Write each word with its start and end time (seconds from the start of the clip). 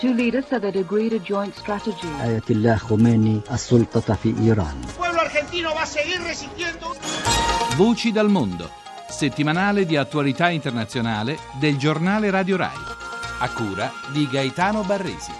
two 0.00 0.12
leaders 0.12 0.44
said 0.48 0.62
they'd 0.62 0.76
agreed 0.76 1.12
a 1.12 1.20
joint 1.20 1.54
strategy. 1.54 2.08
آية 2.22 2.42
الله 2.50 2.76
خميني 2.76 3.40
السلطة 3.52 4.14
في 4.14 4.34
إيران 4.40 4.80
Il 4.82 4.92
pueblo 4.96 5.20
argentino 5.20 5.72
va 5.72 5.82
a 5.82 5.86
seguir 5.86 6.20
resistiendo. 6.20 6.94
Voci 7.76 8.12
dal 8.12 8.28
mondo, 8.28 8.70
settimanale 9.08 9.84
di 9.84 9.96
attualità 9.96 10.48
internazionale 10.50 11.38
del 11.58 11.76
giornale 11.76 12.30
Radio 12.30 12.56
Rai, 12.56 12.76
a 13.40 13.48
cura 13.50 13.92
di 14.12 14.28
Gaetano 14.28 14.82
Barresi. 14.82 15.32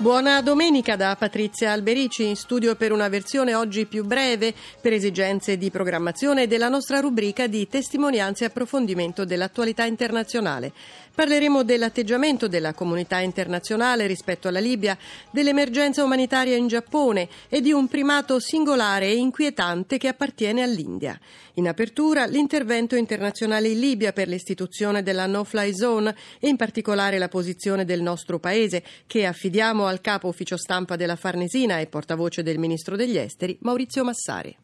Buona 0.00 0.40
domenica 0.40 0.96
da 0.96 1.14
Patrizia 1.14 1.72
Alberici 1.72 2.26
in 2.26 2.34
studio 2.34 2.74
per 2.74 2.90
una 2.90 3.10
versione 3.10 3.54
oggi 3.54 3.84
più 3.84 4.02
breve 4.02 4.54
per 4.80 4.94
esigenze 4.94 5.58
di 5.58 5.70
programmazione 5.70 6.46
della 6.46 6.70
nostra 6.70 7.00
rubrica 7.00 7.46
di 7.46 7.68
testimonianze 7.68 8.44
e 8.44 8.46
approfondimento 8.46 9.26
dell'attualità 9.26 9.84
internazionale. 9.84 10.72
Parleremo 11.14 11.64
dell'atteggiamento 11.64 12.48
della 12.48 12.72
comunità 12.72 13.18
internazionale 13.18 14.06
rispetto 14.06 14.48
alla 14.48 14.58
Libia, 14.58 14.96
dell'emergenza 15.30 16.02
umanitaria 16.02 16.56
in 16.56 16.66
Giappone 16.66 17.28
e 17.50 17.60
di 17.60 17.72
un 17.72 17.86
primato 17.86 18.40
singolare 18.40 19.06
e 19.06 19.16
inquietante 19.16 19.98
che 19.98 20.08
appartiene 20.08 20.62
all'India. 20.62 21.20
In 21.54 21.68
apertura 21.68 22.24
l'intervento 22.24 22.96
internazionale 22.96 23.68
in 23.68 23.80
Libia 23.80 24.14
per 24.14 24.28
l'istituzione 24.28 25.02
della 25.02 25.26
no-fly 25.26 25.74
zone 25.74 26.14
e 26.38 26.48
in 26.48 26.56
particolare 26.56 27.18
la 27.18 27.28
posizione 27.28 27.84
del 27.84 28.00
nostro 28.00 28.38
paese 28.38 28.82
che 29.06 29.26
affidiamo 29.26 29.89
al 29.90 30.00
capo 30.00 30.28
ufficio 30.28 30.56
stampa 30.56 30.96
della 30.96 31.16
Farnesina 31.16 31.78
e 31.78 31.86
portavoce 31.86 32.42
del 32.42 32.58
ministro 32.58 32.96
degli 32.96 33.18
esteri 33.18 33.58
Maurizio 33.60 34.04
Massari. 34.04 34.56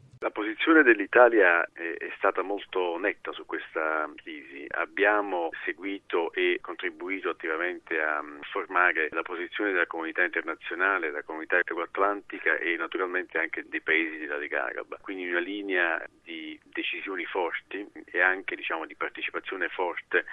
Posizione 0.57 0.85
dell'Italia 0.85 1.69
è, 1.75 2.11
stata 2.17 2.41
molto 2.41 2.97
netta 2.97 3.31
su 3.33 3.45
questa 3.45 4.11
crisi. 4.17 4.65
Abbiamo 4.71 5.51
seguito 5.67 6.33
e 6.33 6.61
contribuito 6.63 7.29
attivamente 7.29 8.01
a 8.01 8.25
formare 8.51 9.09
la 9.13 9.21
posizione 9.21 9.73
della 9.73 9.87
comunità 9.87 10.23
internazionale, 10.23 11.09
della 11.09 11.23
comunità 11.25 11.61
euroatlantica 11.63 12.57
e 12.57 12.75
naturalmente 12.77 13.39
anche 13.39 13.65
dei 13.69 13.83
paesi 13.83 14.17
della 14.17 14.39
Lega 14.39 14.65
Araba. 14.65 14.97
Quindi 15.03 15.29
una 15.29 15.41
linea 15.41 16.03
di 16.23 16.59
decisioni 16.65 17.27
forti 17.27 17.87
e 18.07 18.21
anche 18.23 18.57
diciamo, 18.57 18.87
di 18.87 18.97
partecipazione 18.97 19.69
forte 19.69 20.25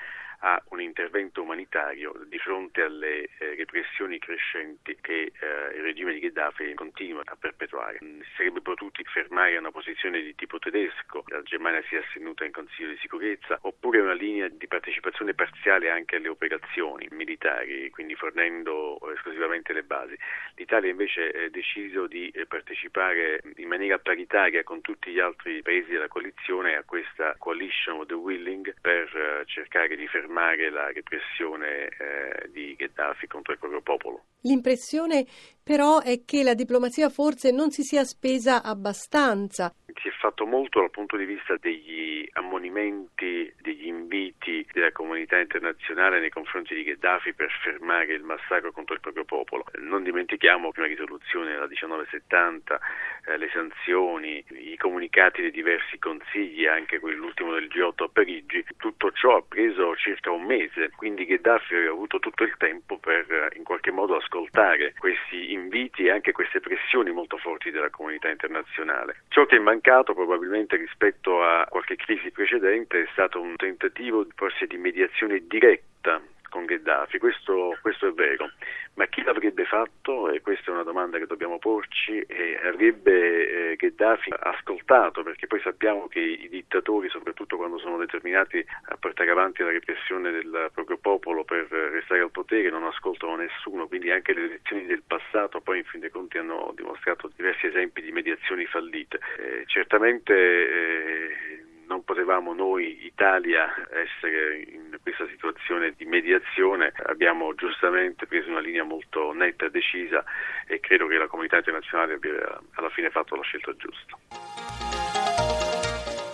a 0.46 0.62
un 0.70 0.82
intervento 0.82 1.42
umanitario 1.42 2.14
di 2.28 2.38
fronte 2.38 2.82
alle 2.82 3.30
eh, 3.38 3.56
repressioni 3.56 4.20
crescenti 4.20 4.98
che 5.00 5.32
eh, 5.40 5.76
il 5.76 5.82
regime 5.82 6.14
di 6.14 6.20
Gheddafi 6.20 6.74
continua 6.74 7.22
a 7.24 7.38
perpetuare. 7.38 8.00
Si 8.00 8.30
sarebbe 8.36 8.62
potuti 8.62 9.04
fermare 9.06 9.58
una 9.58 9.72
posizione 9.72 10.12
di 10.22 10.36
tipo 10.36 10.59
tedesco, 10.59 11.23
la 11.28 11.42
Germania 11.44 11.81
si 11.88 11.95
è 11.95 12.00
astenuta 12.00 12.45
in 12.45 12.52
Consiglio 12.52 12.89
di 12.89 12.97
sicurezza, 12.97 13.58
oppure 13.61 14.00
una 14.00 14.14
linea 14.14 14.47
di 14.47 14.67
partecipazione 14.67 15.33
parziale 15.33 15.89
anche 15.89 16.17
alle 16.17 16.30
operazioni 16.30 17.08
militari, 17.11 17.89
quindi 17.89 18.16
fornendo 18.16 19.00
esclusivamente 19.14 19.73
le 19.73 19.84
basi. 19.84 20.17
L'Italia 20.56 20.89
invece 20.89 21.30
ha 21.30 21.50
deciso 21.50 22.08
di 22.08 22.30
eh, 22.30 22.45
partecipare 22.45 23.41
in 23.56 23.67
maniera 23.67 23.97
paritaria 23.97 24.64
con 24.64 24.81
tutti 24.81 25.11
gli 25.11 25.19
altri 25.19 25.61
paesi 25.61 25.91
della 25.91 26.08
coalizione 26.08 26.75
a 26.75 26.84
questa 26.84 27.36
coalition 27.38 28.00
of 28.00 28.08
the 28.08 28.14
willing 28.14 28.73
per 28.81 29.16
eh, 29.16 29.45
cercare 29.45 29.95
di 29.95 30.08
fermare 30.08 30.69
la 30.69 30.91
repressione 30.91 31.88
eh, 31.88 32.50
di 32.50 32.75
Gheddafi 32.75 33.28
contro 33.28 33.53
il 33.53 33.59
proprio 33.59 33.81
popolo. 33.81 34.23
L'impressione 34.41 35.25
però 35.64 36.02
è 36.02 36.25
che 36.25 36.44
la 36.44 36.53
diplomazia 36.53 37.09
forse 37.09 37.52
non 37.52 37.72
si 37.72 37.84
sia 37.84 38.03
spesa 38.03 38.61
abbastanza. 38.61 39.73
Si 40.02 40.08
è 40.08 40.12
fatto 40.12 40.46
molto 40.46 40.80
dal 40.80 40.90
punto 40.90 41.16
di 41.18 41.26
vista 41.26 41.56
degli 41.58 42.28
ammonimenti, 42.34 43.54
degli 43.62 43.88
inviti 43.88 44.68
della 44.74 44.92
comunità 44.92 45.38
internazionale 45.38 46.20
nei 46.20 46.30
confronti 46.30 46.74
di 46.76 46.84
Gheddafi 46.84 47.34
per 47.34 47.50
fermare 47.62 48.14
il 48.14 48.24
massacro 48.24 48.72
contro 48.72 48.96
il 48.96 49.00
proprio 49.02 49.24
popolo. 49.24 49.66
Non 49.76 50.04
dimentichiamo 50.04 50.72
prima 50.72 50.88
risoluzione 50.88 51.58
la 51.58 51.68
1970, 51.68 52.80
eh, 53.25 53.38
le 53.38 53.50
sanzioni, 53.51 54.44
i 54.50 54.78
comunicati 54.78 55.41
dei 55.41 55.51
diversi 55.51 55.97
consigli, 56.00 56.66
anche 56.66 57.00
quell'ultimo 57.00 57.53
del 57.53 57.67
G8 57.67 58.03
a 58.03 58.09
Parigi. 58.11 58.66
Tutto 58.78 59.11
ciò 59.11 59.38
ha 59.38 59.44
preso 59.47 59.95
circa 59.95 60.31
un 60.31 60.44
mese, 60.44 60.91
quindi 60.95 61.25
Gheddafi 61.25 61.75
aveva 61.75 61.91
avuto 61.91 62.19
tutto 62.19 62.44
il 62.44 62.56
tempo 62.57 62.97
per 62.97 63.31
eh, 63.31 63.57
in 63.57 63.63
qualche 63.63 63.91
modo 63.91 64.16
ascoltare 64.16 64.94
questi 64.97 65.53
inviti 65.53 66.06
e 66.06 66.11
anche 66.11 66.31
queste 66.31 66.59
pressioni 66.59 67.11
molto 67.11 67.38
forti 67.38 67.72
della 67.72 67.89
comunità 67.89 68.29
internazionale. 68.29 69.23
Ciò 69.29 69.45
che 69.45 69.55
è 69.55 69.59
mancato 69.59 70.13
probabilmente 70.13 70.75
rispetto 70.75 71.44
a 71.44 71.66
qualche 71.69 71.95
crisi 71.95 72.31
precedente 72.31 73.03
è 73.03 73.07
stato 73.11 73.40
un 73.41 73.55
tentativo 73.55 74.25
forse 74.35 74.67
di 74.67 74.78
mediazione 74.78 75.44
diretta 75.47 76.22
con 76.53 76.66
Gheddafi, 76.66 77.18
questo, 77.18 77.75
questo, 77.81 78.09
è 78.09 78.12
vero, 78.12 78.52
ma 78.94 79.08
chi 79.08 79.24
l'avrebbe 79.24 79.66
fatto? 79.66 80.30
E 80.30 80.41
questa 80.41 80.69
è 80.69 80.74
una 80.74 80.84
domanda 80.84 81.18
che 81.18 81.25
dobbiamo 81.25 81.58
porci, 81.58 82.19
e 82.19 82.59
avrebbe 82.64 83.72
eh, 83.72 83.75
Gheddafi 83.75 84.31
ascoltato, 84.38 85.24
perché 85.24 85.47
poi 85.47 85.59
sappiamo 85.62 86.08
che 86.08 86.19
i 86.19 86.47
dittatori, 86.50 87.09
soprattutto 87.09 87.58
quando 87.58 87.80
sono 87.80 87.97
determinati 87.97 88.64
a 88.90 88.97
portare 88.97 89.31
avanti 89.31 89.64
la 89.64 89.72
repressione 89.72 90.30
del 90.30 90.69
proprio 90.72 90.97
popolo 90.97 91.44
per 91.44 91.66
restare 91.72 92.22
al 92.22 92.30
potere, 92.30 92.70
non 92.70 92.84
ascoltano 92.84 93.35
nessuno, 93.35 93.88
quindi 93.88 94.12
anche 94.12 94.34
le 94.34 94.44
elezioni 94.44 94.85
del 94.85 95.02
passato 95.02 95.59
poi 95.59 95.80
in 95.80 95.85
fin 95.85 96.02
dei 96.02 96.12
conti 96.12 96.38
hanno 96.38 96.72
dimostrato 96.75 97.31
diversi 97.35 97.66
esempi 97.66 98.03
di 98.03 98.12
mediazioni 98.12 98.68
fallite. 98.68 99.20
Eh, 99.40 99.64
certamente 99.66 100.34
eh, 100.35 101.64
non 101.88 102.03
potevamo 102.03 102.53
noi, 102.53 103.06
Italia, 103.08 103.74
essere 103.90 104.58
in 104.68 104.83
questa 105.03 105.28
situazione 105.28 105.94
di 105.96 106.06
mediazione. 106.06 106.91
Abbiamo 107.06 107.53
giustamente 107.53 108.25
preso 108.25 108.50
una 108.50 108.62
linea 108.62 108.84
molto 108.84 109.34
netta 109.34 109.66
e 109.66 109.69
decisa 109.69 110.24
e 110.66 110.80
credo 110.80 111.08
che 111.08 111.18
la 111.18 111.28
comunità 111.28 111.58
internazionale 111.58 112.14
abbia 112.14 112.59
alla 112.74 112.90
fine 112.90 113.09
fatto 113.09 113.36
la 113.36 113.44
scelta 113.44 113.75
giusta. 113.75 114.18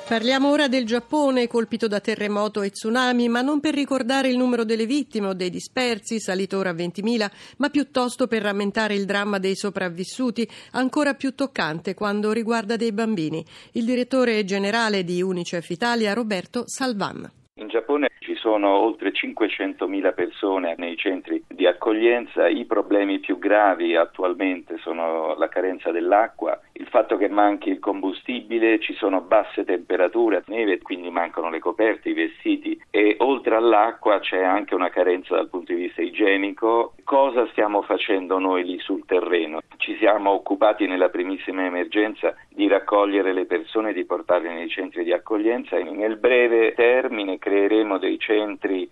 Parliamo 0.09 0.49
ora 0.49 0.67
del 0.67 0.85
Giappone 0.85 1.47
colpito 1.47 1.87
da 1.87 1.99
terremoto 1.99 2.63
e 2.63 2.71
tsunami, 2.71 3.29
ma 3.29 3.41
non 3.41 3.59
per 3.59 3.75
ricordare 3.75 4.29
il 4.29 4.37
numero 4.37 4.63
delle 4.63 4.87
vittime 4.87 5.27
o 5.27 5.33
dei 5.35 5.51
dispersi, 5.51 6.19
salito 6.19 6.57
ora 6.57 6.71
a 6.71 6.73
20.000, 6.73 7.29
ma 7.57 7.69
piuttosto 7.69 8.25
per 8.25 8.41
rammentare 8.41 8.95
il 8.95 9.05
dramma 9.05 9.37
dei 9.37 9.55
sopravvissuti, 9.55 10.47
ancora 10.71 11.13
più 11.13 11.35
toccante 11.35 11.93
quando 11.93 12.31
riguarda 12.31 12.75
dei 12.75 12.91
bambini. 12.91 13.45
Il 13.73 13.85
direttore 13.85 14.43
generale 14.45 15.03
di 15.03 15.21
UNICEF 15.21 15.69
Italia, 15.69 16.13
Roberto 16.13 16.63
Salvan. 16.65 17.29
In 17.59 17.67
Giappone 17.67 18.09
sono 18.39 18.69
oltre 18.69 19.11
500.000 19.11 20.13
persone 20.13 20.75
nei 20.77 20.95
centri 20.95 21.43
di 21.47 21.67
accoglienza, 21.67 22.47
i 22.47 22.65
problemi 22.65 23.19
più 23.19 23.37
gravi 23.37 23.95
attualmente 23.95 24.77
sono 24.77 25.35
la 25.35 25.49
carenza 25.49 25.91
dell'acqua, 25.91 26.59
il 26.73 26.87
fatto 26.87 27.17
che 27.17 27.27
manchi 27.27 27.69
il 27.69 27.79
combustibile, 27.79 28.79
ci 28.79 28.93
sono 28.93 29.21
basse 29.21 29.65
temperature, 29.65 30.43
neve, 30.47 30.81
quindi 30.81 31.09
mancano 31.09 31.49
le 31.49 31.59
coperte, 31.59 32.09
i 32.09 32.13
vestiti 32.13 32.81
e 32.89 33.15
oltre 33.19 33.55
all'acqua 33.55 34.19
c'è 34.19 34.41
anche 34.41 34.73
una 34.73 34.89
carenza 34.89 35.35
dal 35.35 35.49
punto 35.49 35.73
di 35.73 35.81
vista 35.81 36.01
igienico. 36.01 36.93
Cosa 37.03 37.45
stiamo 37.47 37.81
facendo 37.81 38.39
noi 38.39 38.63
lì 38.63 38.79
sul 38.79 39.05
terreno? 39.05 39.59
Ci 39.77 39.97
siamo 39.97 40.31
occupati 40.31 40.87
nella 40.87 41.09
primissima 41.09 41.65
emergenza 41.65 42.33
di 42.47 42.67
raccogliere 42.67 43.33
le 43.33 43.45
persone 43.45 43.89
e 43.89 43.93
di 43.93 44.05
portarle 44.05 44.53
nei 44.53 44.69
centri 44.69 45.03
di 45.03 45.11
accoglienza 45.11 45.75
e 45.75 45.83
nel 45.83 46.17
breve 46.17 46.73
termine 46.73 47.37
creeremo 47.37 47.97
dei 47.97 48.17
centri 48.17 48.28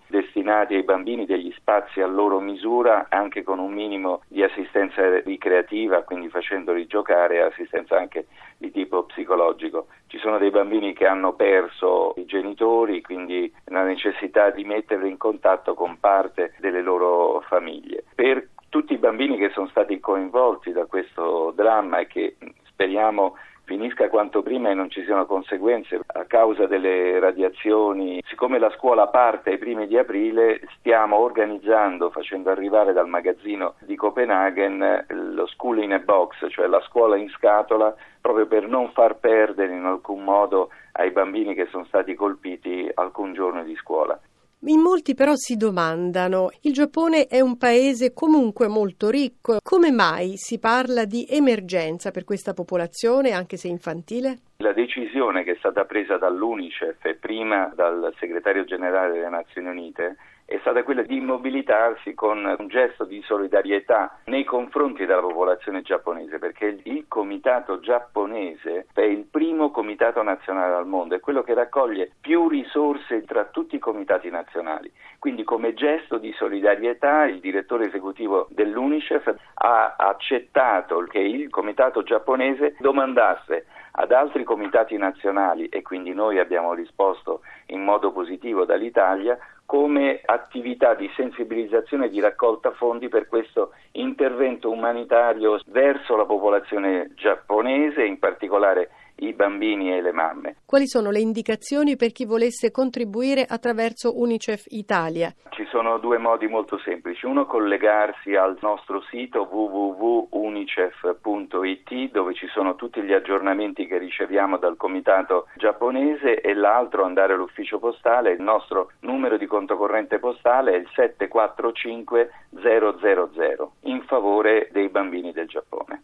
destinati 0.06 0.74
ai 0.74 0.82
bambini, 0.82 1.26
degli 1.26 1.52
spazi 1.56 2.00
a 2.00 2.06
loro 2.06 2.40
misura, 2.40 3.06
anche 3.08 3.42
con 3.42 3.58
un 3.58 3.72
minimo 3.72 4.22
di 4.28 4.42
assistenza 4.42 5.20
ricreativa, 5.20 6.02
quindi 6.02 6.28
facendoli 6.28 6.86
giocare 6.86 7.36
e 7.36 7.40
assistenza 7.40 7.96
anche 7.96 8.26
di 8.56 8.70
tipo 8.70 9.04
psicologico. 9.04 9.86
Ci 10.08 10.18
sono 10.18 10.38
dei 10.38 10.50
bambini 10.50 10.92
che 10.92 11.06
hanno 11.06 11.34
perso 11.34 12.14
i 12.16 12.24
genitori, 12.24 13.00
quindi 13.02 13.52
la 13.66 13.82
necessità 13.82 14.50
di 14.50 14.64
metterli 14.64 15.08
in 15.08 15.16
contatto 15.16 15.74
con 15.74 15.98
parte 16.00 16.54
delle 16.58 16.82
loro 16.82 17.40
famiglie. 17.46 18.04
Per 18.14 18.48
tutti 18.68 18.92
i 18.92 18.98
bambini 18.98 19.36
che 19.36 19.50
sono 19.50 19.68
stati 19.68 20.00
coinvolti 20.00 20.72
da 20.72 20.86
questo 20.86 21.52
dramma 21.54 21.98
e 21.98 22.06
che 22.06 22.36
speriamo 22.64 23.36
finisca 23.68 24.08
quanto 24.08 24.42
prima 24.42 24.70
e 24.70 24.74
non 24.74 24.88
ci 24.88 25.04
siano 25.04 25.26
conseguenze 25.26 26.00
a 26.06 26.24
causa 26.24 26.66
delle 26.66 27.20
radiazioni. 27.20 28.22
Siccome 28.26 28.58
la 28.58 28.70
scuola 28.70 29.08
parte 29.08 29.50
ai 29.50 29.58
primi 29.58 29.86
di 29.86 29.98
aprile, 29.98 30.62
stiamo 30.78 31.18
organizzando, 31.18 32.08
facendo 32.08 32.50
arrivare 32.50 32.94
dal 32.94 33.08
magazzino 33.08 33.74
di 33.80 33.94
Copenaghen 33.94 35.04
lo 35.34 35.46
school 35.46 35.82
in 35.82 35.92
a 35.92 35.98
box, 35.98 36.46
cioè 36.48 36.66
la 36.66 36.80
scuola 36.88 37.16
in 37.16 37.28
scatola, 37.28 37.94
proprio 38.22 38.46
per 38.46 38.66
non 38.66 38.90
far 38.92 39.16
perdere 39.16 39.74
in 39.74 39.84
alcun 39.84 40.24
modo 40.24 40.70
ai 40.92 41.10
bambini 41.10 41.54
che 41.54 41.66
sono 41.66 41.84
stati 41.84 42.14
colpiti 42.14 42.90
alcun 42.94 43.34
giorno 43.34 43.62
di 43.64 43.76
scuola. 43.76 44.18
In 44.62 44.80
molti 44.80 45.14
però 45.14 45.34
si 45.36 45.56
domandano, 45.56 46.50
il 46.62 46.72
Giappone 46.72 47.28
è 47.28 47.38
un 47.38 47.56
paese 47.56 48.12
comunque 48.12 48.66
molto 48.66 49.08
ricco, 49.08 49.58
come 49.62 49.92
mai 49.92 50.32
si 50.36 50.58
parla 50.58 51.04
di 51.04 51.24
emergenza 51.30 52.10
per 52.10 52.24
questa 52.24 52.54
popolazione, 52.54 53.30
anche 53.30 53.56
se 53.56 53.68
infantile? 53.68 54.38
La 54.56 54.72
decisione 54.72 55.44
che 55.44 55.52
è 55.52 55.56
stata 55.58 55.84
presa 55.84 56.18
dall'UNICEF 56.18 57.04
e 57.04 57.14
prima 57.14 57.72
dal 57.76 58.12
segretario 58.18 58.64
generale 58.64 59.12
delle 59.12 59.28
Nazioni 59.28 59.68
Unite 59.68 60.16
è 60.48 60.56
stata 60.60 60.82
quella 60.82 61.02
di 61.02 61.20
mobilitarsi 61.20 62.14
con 62.14 62.42
un 62.42 62.68
gesto 62.68 63.04
di 63.04 63.20
solidarietà 63.20 64.20
nei 64.24 64.44
confronti 64.44 65.04
della 65.04 65.20
popolazione 65.20 65.82
giapponese, 65.82 66.38
perché 66.38 66.80
il 66.84 67.04
comitato 67.06 67.80
giapponese 67.80 68.86
è 68.94 69.02
il 69.02 69.26
primo 69.30 69.70
comitato 69.70 70.22
nazionale 70.22 70.74
al 70.74 70.86
mondo, 70.86 71.14
è 71.14 71.20
quello 71.20 71.42
che 71.42 71.52
raccoglie 71.52 72.12
più 72.18 72.48
risorse 72.48 73.24
tra 73.24 73.44
tutti 73.44 73.76
i 73.76 73.78
comitati 73.78 74.30
nazionali. 74.30 74.90
Quindi 75.18 75.44
come 75.44 75.74
gesto 75.74 76.16
di 76.16 76.32
solidarietà 76.32 77.26
il 77.26 77.40
direttore 77.40 77.88
esecutivo 77.88 78.46
dell'UNICEF 78.48 79.34
ha 79.52 79.96
accettato 79.98 80.98
che 81.10 81.18
il 81.18 81.50
comitato 81.50 82.02
giapponese 82.02 82.74
domandasse 82.78 83.66
ad 84.00 84.12
altri 84.12 84.44
comitati 84.44 84.96
nazionali 84.96 85.66
e 85.66 85.82
quindi 85.82 86.12
noi 86.14 86.38
abbiamo 86.38 86.72
risposto 86.72 87.40
in 87.66 87.82
modo 87.82 88.12
positivo 88.12 88.64
dall'Italia 88.64 89.36
come 89.66 90.20
attività 90.24 90.94
di 90.94 91.10
sensibilizzazione 91.16 92.06
e 92.06 92.08
di 92.08 92.20
raccolta 92.20 92.70
fondi 92.70 93.08
per 93.08 93.26
questo 93.26 93.72
intervento 93.92 94.70
umanitario 94.70 95.60
verso 95.66 96.16
la 96.16 96.24
popolazione 96.24 97.10
giapponese, 97.16 98.04
in 98.04 98.18
particolare 98.18 98.90
i 99.18 99.32
bambini 99.32 99.92
e 99.92 100.02
le 100.02 100.12
mamme. 100.12 100.56
Quali 100.64 100.86
sono 100.86 101.10
le 101.10 101.20
indicazioni 101.20 101.96
per 101.96 102.12
chi 102.12 102.24
volesse 102.24 102.70
contribuire 102.70 103.44
attraverso 103.48 104.20
Unicef 104.20 104.64
Italia? 104.68 105.34
Ci 105.50 105.66
sono 105.70 105.98
due 105.98 106.18
modi 106.18 106.46
molto 106.46 106.78
semplici. 106.78 107.26
Uno 107.26 107.46
collegarsi 107.46 108.34
al 108.34 108.56
nostro 108.60 109.02
sito 109.10 109.48
www.unicef.it 109.50 112.10
dove 112.10 112.34
ci 112.34 112.46
sono 112.48 112.76
tutti 112.76 113.02
gli 113.02 113.12
aggiornamenti 113.12 113.86
che 113.86 113.98
riceviamo 113.98 114.58
dal 114.58 114.76
comitato 114.76 115.46
giapponese 115.56 116.40
e 116.40 116.54
l'altro 116.54 117.04
andare 117.04 117.32
all'ufficio 117.32 117.78
postale. 117.78 118.32
Il 118.32 118.42
nostro 118.42 118.90
numero 119.00 119.36
di 119.36 119.46
conto 119.46 119.76
corrente 119.76 120.18
postale 120.18 120.72
è 120.72 120.76
il 120.76 120.88
745 120.94 122.30
000 122.60 123.70
in 123.82 124.02
favore 124.02 124.68
dei 124.70 124.88
bambini 124.88 125.32
del 125.32 125.48
Giappone. 125.48 125.97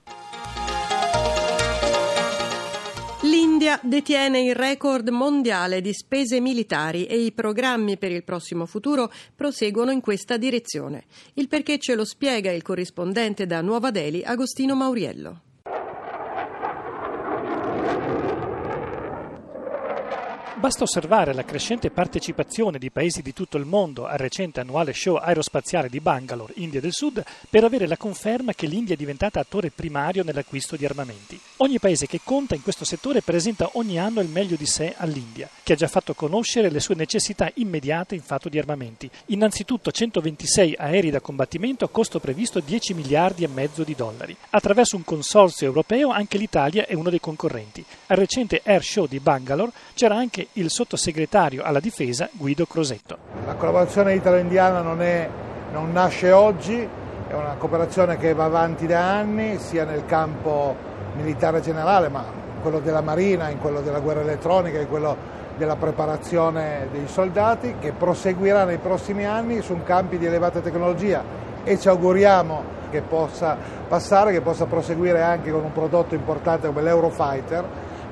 L'India 3.24 3.80
detiene 3.82 4.42
il 4.42 4.54
record 4.54 5.08
mondiale 5.08 5.80
di 5.80 5.94
spese 5.94 6.40
militari 6.40 7.06
e 7.06 7.16
i 7.16 7.32
programmi 7.32 7.96
per 7.96 8.12
il 8.12 8.22
prossimo 8.22 8.66
futuro 8.66 9.10
proseguono 9.34 9.90
in 9.92 10.02
questa 10.02 10.36
direzione. 10.36 11.04
Il 11.32 11.48
perché 11.48 11.78
ce 11.78 11.94
lo 11.94 12.04
spiega 12.04 12.52
il 12.52 12.60
corrispondente 12.60 13.46
da 13.46 13.62
Nuova 13.62 13.90
Delhi, 13.90 14.22
Agostino 14.22 14.74
Mauriello. 14.74 15.53
Basta 20.64 20.84
osservare 20.84 21.34
la 21.34 21.44
crescente 21.44 21.90
partecipazione 21.90 22.78
di 22.78 22.90
paesi 22.90 23.20
di 23.20 23.34
tutto 23.34 23.58
il 23.58 23.66
mondo 23.66 24.06
al 24.06 24.16
recente 24.16 24.60
annuale 24.60 24.94
show 24.94 25.16
aerospaziale 25.16 25.90
di 25.90 26.00
Bangalore, 26.00 26.54
India 26.56 26.80
del 26.80 26.94
Sud, 26.94 27.22
per 27.50 27.64
avere 27.64 27.86
la 27.86 27.98
conferma 27.98 28.54
che 28.54 28.66
l'India 28.66 28.94
è 28.94 28.96
diventata 28.96 29.38
attore 29.40 29.70
primario 29.70 30.24
nell'acquisto 30.24 30.76
di 30.76 30.86
armamenti. 30.86 31.38
Ogni 31.58 31.78
paese 31.78 32.06
che 32.06 32.22
conta 32.24 32.54
in 32.54 32.62
questo 32.62 32.86
settore 32.86 33.20
presenta 33.20 33.68
ogni 33.74 33.98
anno 33.98 34.22
il 34.22 34.28
meglio 34.30 34.56
di 34.56 34.64
sé 34.64 34.94
all'India, 34.96 35.50
che 35.62 35.74
ha 35.74 35.76
già 35.76 35.86
fatto 35.86 36.14
conoscere 36.14 36.70
le 36.70 36.80
sue 36.80 36.94
necessità 36.94 37.50
immediate 37.56 38.14
in 38.14 38.22
fatto 38.22 38.48
di 38.48 38.58
armamenti. 38.58 39.10
Innanzitutto 39.26 39.90
126 39.90 40.76
aerei 40.78 41.10
da 41.10 41.20
combattimento 41.20 41.84
a 41.84 41.90
costo 41.90 42.20
previsto 42.20 42.60
10 42.60 42.94
miliardi 42.94 43.44
e 43.44 43.48
mezzo 43.48 43.84
di 43.84 43.94
dollari. 43.94 44.34
Attraverso 44.48 44.96
un 44.96 45.04
consorzio 45.04 45.66
europeo 45.66 46.08
anche 46.08 46.38
l'Italia 46.38 46.86
è 46.86 46.94
uno 46.94 47.10
dei 47.10 47.20
concorrenti. 47.20 47.84
Al 48.06 48.16
recente 48.16 48.62
Air 48.64 48.82
Show 48.82 49.06
di 49.06 49.20
Bangalore 49.20 49.72
c'era 49.92 50.16
anche 50.16 50.48
il 50.54 50.70
sottosegretario 50.70 51.62
alla 51.62 51.80
difesa 51.80 52.28
Guido 52.32 52.66
Crosetto. 52.66 53.18
La 53.46 53.54
collaborazione 53.54 54.14
italo-indiana 54.14 54.80
non, 54.80 55.02
è, 55.02 55.28
non 55.72 55.92
nasce 55.92 56.30
oggi, 56.32 56.88
è 57.26 57.32
una 57.32 57.54
cooperazione 57.58 58.16
che 58.16 58.34
va 58.34 58.44
avanti 58.44 58.86
da 58.86 59.16
anni, 59.16 59.58
sia 59.58 59.84
nel 59.84 60.04
campo 60.06 60.76
militare 61.16 61.60
generale, 61.60 62.08
ma 62.08 62.24
in 62.54 62.60
quello 62.62 62.80
della 62.80 63.00
marina, 63.00 63.48
in 63.48 63.58
quello 63.58 63.80
della 63.80 64.00
guerra 64.00 64.20
elettronica, 64.20 64.78
in 64.78 64.88
quello 64.88 65.16
della 65.56 65.76
preparazione 65.76 66.88
dei 66.92 67.06
soldati, 67.06 67.76
che 67.80 67.92
proseguirà 67.92 68.64
nei 68.64 68.78
prossimi 68.78 69.24
anni 69.24 69.60
su 69.62 69.82
campi 69.82 70.18
di 70.18 70.26
elevata 70.26 70.60
tecnologia 70.60 71.22
e 71.64 71.78
ci 71.78 71.88
auguriamo 71.88 72.82
che 72.90 73.00
possa 73.00 73.56
passare, 73.88 74.32
che 74.32 74.40
possa 74.40 74.66
proseguire 74.66 75.22
anche 75.22 75.50
con 75.50 75.64
un 75.64 75.72
prodotto 75.72 76.14
importante 76.14 76.68
come 76.68 76.82
l'Eurofighter, 76.82 77.64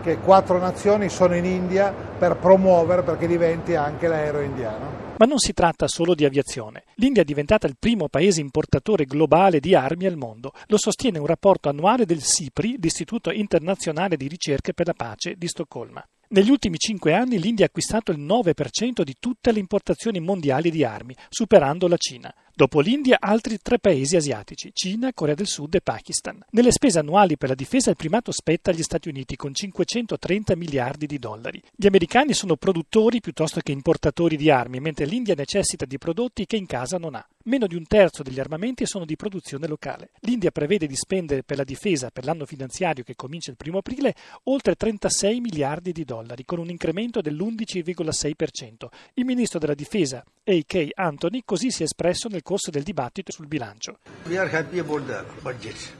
che 0.02 0.18
quattro 0.18 0.58
nazioni 0.58 1.08
sono 1.08 1.36
in 1.36 1.44
India 1.44 2.10
per 2.22 2.36
promuovere 2.36 3.02
perché 3.02 3.26
diventi 3.26 3.74
anche 3.74 4.06
l'aereo 4.06 4.42
indiano. 4.42 5.14
Ma 5.16 5.26
non 5.26 5.38
si 5.38 5.52
tratta 5.52 5.88
solo 5.88 6.14
di 6.14 6.24
aviazione. 6.24 6.84
L'India 6.94 7.22
è 7.22 7.24
diventata 7.24 7.66
il 7.66 7.74
primo 7.76 8.08
paese 8.08 8.40
importatore 8.40 9.06
globale 9.06 9.58
di 9.58 9.74
armi 9.74 10.06
al 10.06 10.16
mondo. 10.16 10.52
Lo 10.68 10.78
sostiene 10.78 11.18
un 11.18 11.26
rapporto 11.26 11.68
annuale 11.68 12.06
del 12.06 12.22
SIPRI, 12.22 12.76
l'Istituto 12.78 13.32
internazionale 13.32 14.16
di 14.16 14.28
ricerche 14.28 14.72
per 14.72 14.86
la 14.86 14.94
pace 14.94 15.34
di 15.34 15.48
Stoccolma. 15.48 16.06
Negli 16.32 16.48
ultimi 16.48 16.78
cinque 16.78 17.12
anni 17.12 17.38
l'India 17.38 17.66
ha 17.66 17.68
acquistato 17.68 18.10
il 18.10 18.18
9% 18.18 19.02
di 19.02 19.16
tutte 19.20 19.52
le 19.52 19.58
importazioni 19.58 20.18
mondiali 20.18 20.70
di 20.70 20.82
armi, 20.82 21.14
superando 21.28 21.86
la 21.88 21.98
Cina. 21.98 22.34
Dopo 22.54 22.80
l'India, 22.80 23.18
altri 23.20 23.58
tre 23.60 23.78
paesi 23.78 24.16
asiatici, 24.16 24.70
Cina, 24.72 25.12
Corea 25.12 25.34
del 25.34 25.46
Sud 25.46 25.74
e 25.74 25.82
Pakistan. 25.82 26.42
Nelle 26.52 26.72
spese 26.72 26.98
annuali 26.98 27.36
per 27.36 27.50
la 27.50 27.54
difesa 27.54 27.90
il 27.90 27.96
primato 27.96 28.32
spetta 28.32 28.70
agli 28.70 28.82
Stati 28.82 29.10
Uniti 29.10 29.36
con 29.36 29.54
530 29.54 30.56
miliardi 30.56 31.04
di 31.04 31.18
dollari. 31.18 31.62
Gli 31.74 31.86
americani 31.86 32.32
sono 32.32 32.56
produttori 32.56 33.20
piuttosto 33.20 33.60
che 33.60 33.72
importatori 33.72 34.36
di 34.38 34.50
armi, 34.50 34.80
mentre 34.80 35.04
l'India 35.04 35.34
necessita 35.34 35.84
di 35.84 35.98
prodotti 35.98 36.46
che 36.46 36.56
in 36.56 36.66
casa 36.66 36.96
non 36.96 37.14
ha. 37.14 37.26
Meno 37.44 37.66
di 37.66 37.74
un 37.74 37.84
terzo 37.86 38.22
degli 38.22 38.38
armamenti 38.38 38.86
sono 38.86 39.04
di 39.04 39.16
produzione 39.16 39.66
locale. 39.66 40.10
L'India 40.20 40.52
prevede 40.52 40.86
di 40.86 40.94
spendere 40.94 41.42
per 41.42 41.56
la 41.56 41.64
difesa 41.64 42.10
per 42.10 42.24
l'anno 42.24 42.46
finanziario 42.46 43.02
che 43.02 43.16
comincia 43.16 43.50
il 43.50 43.56
1 43.58 43.78
aprile 43.78 44.14
oltre 44.44 44.76
36 44.76 45.40
miliardi 45.40 45.90
di 45.90 46.04
dollari, 46.04 46.44
con 46.44 46.60
un 46.60 46.70
incremento 46.70 47.20
dell'11,6%. 47.20 48.86
Il 49.14 49.24
ministro 49.24 49.58
della 49.58 49.74
difesa, 49.74 50.24
A.K. 50.44 50.88
Anthony, 50.94 51.42
così 51.44 51.70
si 51.70 51.82
è 51.82 51.84
espresso 51.84 52.26
nel 52.26 52.42
corso 52.42 52.72
del 52.72 52.82
dibattito 52.82 53.30
sul 53.30 53.46
bilancio. 53.46 53.98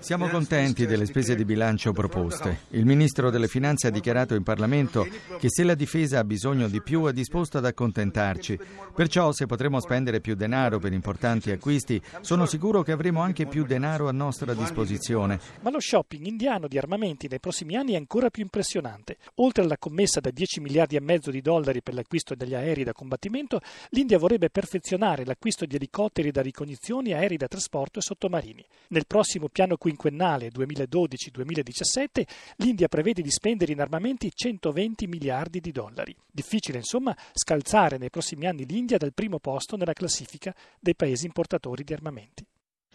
Siamo 0.01 0.29
contenti 0.29 0.85
delle 0.85 1.07
spese 1.07 1.37
di 1.37 1.45
bilancio 1.45 1.93
proposte. 1.93 2.63
Il 2.71 2.85
ministro 2.85 3.31
delle 3.31 3.47
Finanze 3.47 3.87
ha 3.87 3.91
dichiarato 3.91 4.35
in 4.35 4.43
Parlamento 4.43 5.07
che 5.39 5.47
se 5.49 5.63
la 5.63 5.77
difesa 5.77 6.19
ha 6.19 6.25
bisogno 6.25 6.67
di 6.67 6.83
più 6.83 7.07
è 7.07 7.13
disposto 7.13 7.59
ad 7.59 7.67
accontentarci. 7.67 8.59
Perciò 8.93 9.31
se 9.31 9.47
potremo 9.47 9.79
spendere 9.79 10.21
più 10.21 10.35
denaro 10.35 10.81
per 10.81 10.93
importanti 10.93 11.53
acquisti, 11.53 12.03
sono 12.21 12.45
sicuro 12.45 12.83
che 12.83 12.91
avremo 12.91 13.21
anche 13.21 13.47
più 13.47 13.65
denaro 13.65 14.09
a 14.09 14.13
nostra 14.13 14.55
disposizione. 14.55 15.39
Ma 15.61 15.71
lo 15.71 15.79
shopping 15.79 16.27
indiano 16.27 16.67
di 16.67 16.79
armamenti 16.79 17.29
nei 17.29 17.39
prossimi 17.39 17.77
anni 17.77 17.93
è 17.93 17.97
ancora 17.97 18.29
più 18.29 18.43
impressionante. 18.43 19.19
Oltre 19.37 19.63
alla 19.63 19.79
commessa 19.79 20.19
da 20.19 20.31
10 20.33 20.59
miliardi 20.59 20.97
e 20.97 21.01
mezzo 21.01 21.31
di 21.31 21.41
dollari 21.41 21.81
per 21.81 21.95
l'acquisto 21.95 22.35
degli 22.35 22.55
aerei 22.55 22.83
da 22.83 22.93
combattimento, 22.93 23.61
l'India 23.91 24.19
vorrebbe 24.19 24.31
perfezionare 24.39 25.25
l'acquisto 25.25 25.67
di 25.67 25.77
elicotteri 25.77 26.31
da 26.31 26.43
ricognizione, 26.43 27.15
aerei 27.15 27.37
da 27.37 27.49
trasporto 27.49 27.99
e 27.99 28.03
sottomarini. 28.03 28.65
Nel 28.89 29.07
prossimo 29.07 29.49
piano 29.49 29.77
quinquennale 29.77 30.49
2012-2017 30.49 32.27
l'India 32.57 32.89
prevede 32.89 33.23
di 33.23 33.31
spendere 33.31 33.73
in 33.73 33.81
armamenti 33.81 34.31
120 34.35 35.07
miliardi 35.07 35.61
di 35.61 35.73
dollari. 35.73 36.17
Difficile, 36.31 36.79
insomma, 36.79 37.17
scalzare 37.33 37.99
nei 37.99 38.11
prossimi 38.11 38.47
anni 38.47 38.67
l'India 38.67 38.99
dal 38.99 39.13
primo 39.13 39.39
posto 39.39 39.77
nella 39.77 39.93
classifica 39.93 40.55
dei 40.79 40.95
paesi 40.95 41.27
importatori 41.27 41.85
di 41.85 41.93
armamenti. 41.93 42.47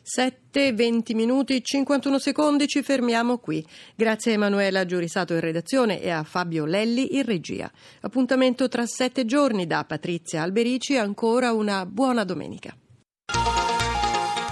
7, 0.09 0.71
20 0.71 1.13
minuti, 1.13 1.61
51 1.61 2.17
secondi, 2.17 2.65
ci 2.65 2.81
fermiamo 2.81 3.39
qui. 3.39 3.61
Grazie 3.93 4.31
a 4.31 4.35
Emanuela 4.35 4.85
Giurisato 4.85 5.33
in 5.33 5.41
redazione 5.41 6.01
e 6.01 6.09
a 6.09 6.23
Fabio 6.23 6.63
Lelli 6.63 7.17
in 7.17 7.25
regia. 7.25 7.69
Appuntamento 7.99 8.69
tra 8.69 8.85
sette 8.85 9.25
giorni 9.25 9.67
da 9.67 9.83
Patrizia 9.83 10.43
Alberici, 10.43 10.95
ancora 10.95 11.51
una 11.51 11.85
buona 11.85 12.23
domenica. 12.23 12.73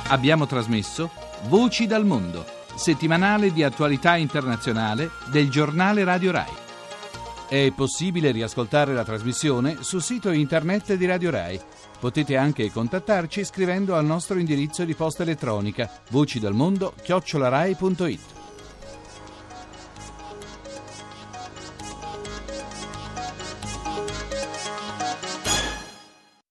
Abbiamo 0.09 0.45
trasmesso 0.45 1.09
Voci 1.47 1.87
dal 1.87 2.05
Mondo, 2.05 2.45
settimanale 2.75 3.53
di 3.53 3.63
attualità 3.63 4.17
internazionale 4.17 5.09
del 5.31 5.49
giornale 5.49 6.03
Radio 6.03 6.31
Rai. 6.31 6.64
È 7.47 7.71
possibile 7.75 8.31
riascoltare 8.31 8.93
la 8.93 9.03
trasmissione 9.03 9.77
sul 9.81 10.01
sito 10.01 10.31
internet 10.31 10.95
di 10.95 11.05
Radio 11.05 11.29
Rai 11.29 11.59
Potete 11.99 12.35
anche 12.37 12.71
contattarci 12.71 13.43
scrivendo 13.43 13.95
al 13.95 14.05
nostro 14.05 14.37
indirizzo 14.37 14.83
di 14.83 14.93
posta 14.93 15.23
elettronica 15.23 15.89
voci 16.09 16.39
dal 16.39 16.53
mondo 16.53 16.93
chiocciolarai.it. 17.01 18.34